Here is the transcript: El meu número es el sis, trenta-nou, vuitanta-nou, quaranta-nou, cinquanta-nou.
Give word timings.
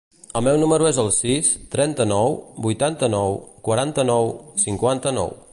El 0.39 0.43
meu 0.45 0.55
número 0.61 0.87
es 0.91 0.99
el 1.03 1.09
sis, 1.17 1.51
trenta-nou, 1.75 2.33
vuitanta-nou, 2.67 3.39
quaranta-nou, 3.69 4.35
cinquanta-nou. 4.65 5.37